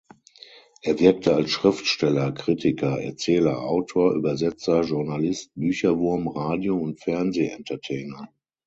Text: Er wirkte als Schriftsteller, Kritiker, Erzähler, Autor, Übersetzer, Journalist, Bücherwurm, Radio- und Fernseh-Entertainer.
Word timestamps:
Er 0.81 0.99
wirkte 0.99 1.35
als 1.35 1.51
Schriftsteller, 1.51 2.31
Kritiker, 2.31 2.99
Erzähler, 2.99 3.59
Autor, 3.61 4.15
Übersetzer, 4.15 4.81
Journalist, 4.81 5.51
Bücherwurm, 5.53 6.27
Radio- 6.27 6.75
und 6.79 6.99
Fernseh-Entertainer. 6.99 8.27